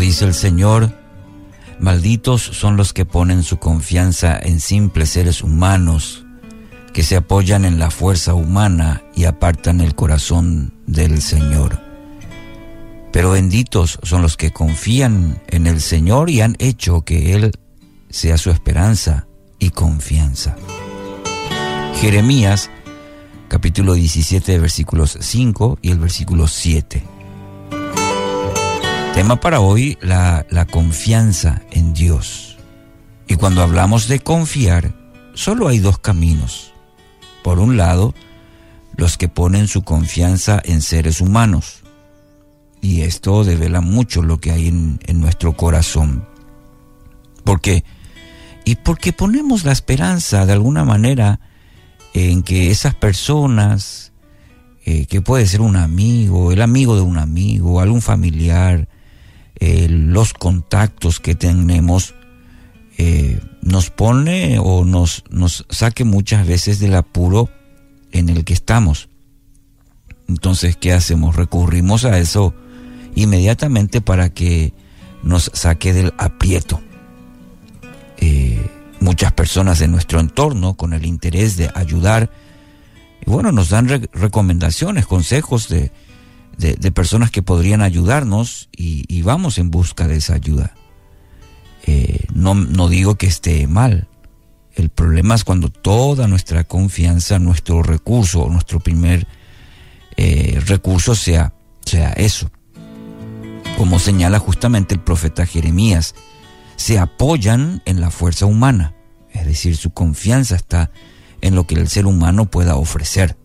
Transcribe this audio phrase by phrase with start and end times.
[0.00, 0.90] Dice el Señor,
[1.78, 6.24] malditos son los que ponen su confianza en simples seres humanos,
[6.94, 11.78] que se apoyan en la fuerza humana y apartan el corazón del Señor.
[13.12, 17.52] Pero benditos son los que confían en el Señor y han hecho que Él
[18.08, 19.26] sea su esperanza
[19.58, 20.56] y confianza.
[22.00, 22.70] Jeremías
[23.48, 27.21] capítulo 17 versículos 5 y el versículo 7.
[29.14, 32.56] Tema para hoy, la, la confianza en Dios.
[33.28, 34.94] Y cuando hablamos de confiar,
[35.34, 36.72] solo hay dos caminos.
[37.44, 38.14] Por un lado,
[38.96, 41.82] los que ponen su confianza en seres humanos.
[42.80, 46.26] Y esto devela mucho lo que hay en, nuestro corazón.
[47.44, 47.84] ¿Por qué?
[48.64, 51.38] Y porque ponemos la esperanza de alguna manera
[52.14, 54.12] en que esas personas,
[54.86, 58.88] eh, que puede ser un amigo, el amigo de un amigo, algún familiar,
[59.56, 62.14] eh, los contactos que tenemos
[62.98, 67.48] eh, nos pone o nos, nos saque muchas veces del apuro
[68.10, 69.08] en el que estamos.
[70.28, 71.36] Entonces, ¿qué hacemos?
[71.36, 72.54] Recurrimos a eso
[73.14, 74.72] inmediatamente para que
[75.22, 76.80] nos saque del aprieto.
[78.18, 78.64] Eh,
[79.00, 82.30] muchas personas en nuestro entorno con el interés de ayudar,
[83.26, 85.92] bueno, nos dan recomendaciones, consejos de,
[86.56, 90.74] de, personas que podrían ayudarnos y, vamos en busca de esa ayuda.
[91.84, 94.08] Eh, no, no digo que esté mal.
[94.74, 99.26] El problema es cuando toda nuestra confianza, nuestro recurso, nuestro primer
[100.16, 101.52] eh, recurso sea,
[101.84, 102.50] sea eso.
[103.76, 106.14] Como señala justamente el profeta Jeremías,
[106.76, 108.94] se apoyan en la fuerza humana,
[109.32, 110.90] es decir, su confianza está
[111.40, 113.36] en lo que el ser humano pueda ofrecer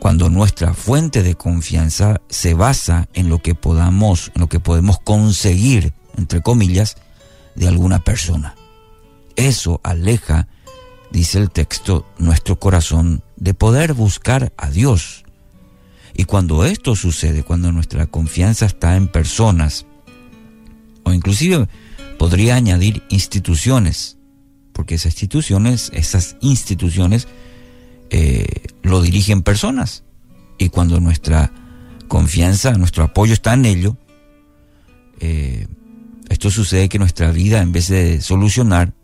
[0.00, 4.98] cuando nuestra fuente de confianza se basa en lo que podamos, en lo que podemos
[4.98, 6.96] conseguir, entre comillas,
[7.54, 8.56] de alguna persona.
[9.36, 10.48] Eso aleja,
[11.12, 15.24] dice el texto, nuestro corazón de poder buscar a Dios.
[16.14, 19.84] Y cuando esto sucede, cuando nuestra confianza está en personas,
[21.04, 21.68] o inclusive
[22.18, 24.16] podría añadir instituciones,
[24.72, 27.28] porque esas instituciones, esas instituciones
[28.08, 30.04] eh, lo dirigen personas.
[30.58, 31.52] Y cuando nuestra
[32.08, 33.96] confianza, nuestro apoyo está en ello,
[35.20, 35.66] eh,
[36.28, 38.94] esto sucede que nuestra vida, en vez de solucionar,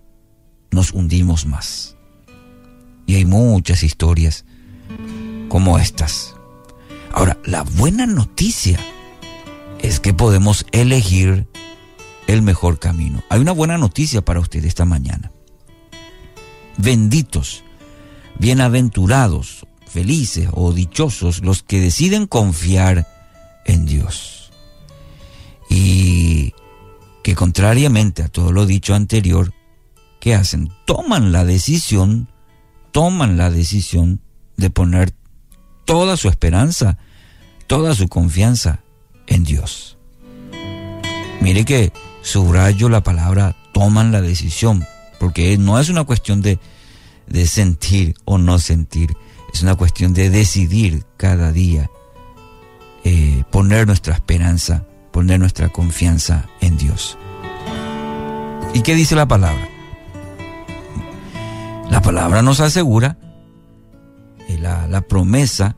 [0.71, 1.97] nos hundimos más.
[3.07, 4.45] Y hay muchas historias
[5.49, 6.35] como estas.
[7.13, 8.79] Ahora, la buena noticia
[9.81, 11.47] es que podemos elegir
[12.27, 13.23] el mejor camino.
[13.29, 15.33] Hay una buena noticia para usted esta mañana.
[16.77, 17.65] Benditos
[18.39, 23.07] bienaventurados, felices o dichosos los que deciden confiar
[23.65, 24.51] en Dios.
[25.69, 26.55] Y
[27.23, 29.53] que contrariamente a todo lo dicho anterior,
[30.21, 30.71] ¿qué hacen?
[30.87, 32.29] Toman la decisión,
[32.93, 34.21] toman la decisión
[34.57, 35.13] de poner
[35.85, 36.99] toda su esperanza,
[37.67, 38.81] toda su confianza
[39.27, 39.99] en Dios.
[41.41, 41.93] Mire que
[42.23, 44.85] subrayo la palabra toman la decisión,
[45.19, 46.59] porque no es una cuestión de
[47.27, 49.17] de sentir o no sentir.
[49.53, 51.91] Es una cuestión de decidir cada día
[53.05, 57.17] eh, poner nuestra esperanza, poner nuestra confianza en Dios.
[58.75, 59.69] ¿Y qué dice la palabra?
[61.91, 63.17] La palabra nos asegura
[64.49, 65.77] eh, la, la promesa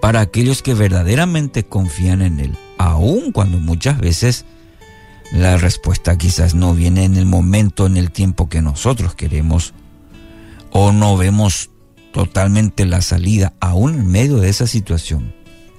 [0.00, 4.44] para aquellos que verdaderamente confían en Él, aun cuando muchas veces
[5.32, 9.74] la respuesta quizás no viene en el momento, en el tiempo que nosotros queremos
[10.78, 11.70] o no vemos
[12.12, 15.34] totalmente la salida aún en medio de esa situación.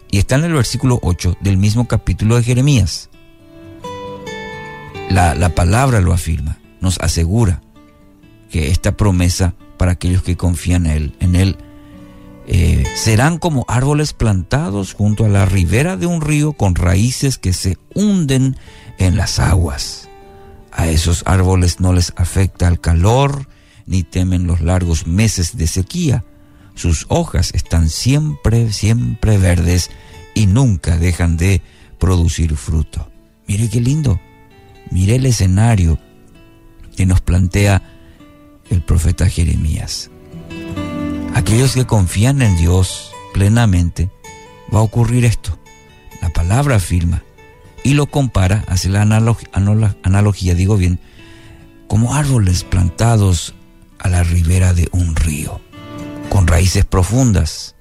[0.10, 3.12] Y está en el versículo 8 del mismo capítulo de Jeremías.
[5.12, 7.62] La, palabra lo afirma, nos asegura
[8.50, 11.58] que esta promesa para aquellos que confían en Él, en él
[12.48, 17.54] eh, serán como árboles plantados junto a la ribera de un río con raíces que
[17.54, 18.58] se hunden
[18.98, 20.10] en las aguas.
[20.72, 23.48] A esos árboles no les afecta el calor,
[23.88, 26.24] ni temen los largos meses de sequía.
[26.76, 29.90] Sus hojas están siempre, siempre verdes
[30.36, 31.64] y nunca dejan de
[31.98, 33.10] producir fruto.
[33.48, 34.20] Mire qué lindo.
[34.92, 35.98] Mire el escenario
[36.96, 37.82] que nos plantea
[38.70, 40.12] el profeta Jeremías.
[41.34, 44.10] Aquellos que confían en Dios plenamente,
[44.74, 45.58] va a ocurrir esto.
[46.22, 47.24] La palabra afirma
[47.84, 51.00] y lo compara, hace la analogía, digo bien,
[51.88, 53.54] como árboles plantados
[54.00, 55.62] a la ribera de un río,
[56.30, 57.76] con raíces profundas.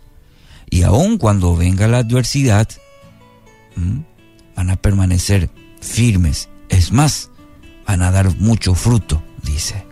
[0.70, 2.68] Y aun cuando venga la adversidad,
[4.56, 6.48] van a permanecer firmes.
[6.68, 7.30] Es más,
[7.86, 9.84] van a dar mucho fruto, dice.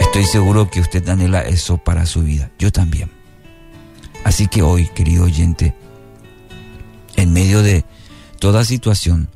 [0.00, 2.50] Estoy seguro que usted anhela eso para su vida.
[2.58, 3.10] Yo también.
[4.24, 5.74] Así que hoy, querido oyente,
[7.16, 7.84] en medio de
[8.38, 9.28] toda situación,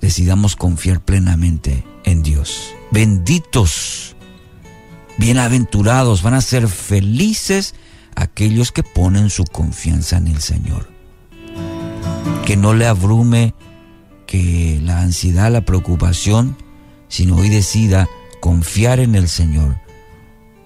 [0.00, 2.74] decidamos confiar plenamente en Dios.
[2.90, 4.16] Benditos,
[5.18, 7.74] bienaventurados, van a ser felices
[8.14, 10.90] aquellos que ponen su confianza en el Señor.
[12.46, 13.54] Que no le abrume
[14.26, 16.56] que la ansiedad, la preocupación,
[17.08, 18.08] sino hoy decida
[18.40, 19.76] confiar en el Señor,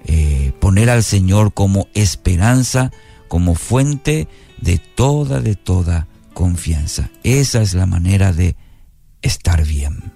[0.05, 2.91] eh, poner al Señor como esperanza,
[3.29, 4.29] como fuente
[4.61, 7.11] de toda, de toda confianza.
[7.23, 8.56] Esa es la manera de
[9.23, 10.16] estar bien.